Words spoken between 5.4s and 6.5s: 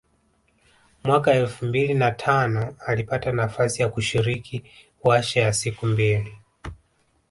ya siku mbili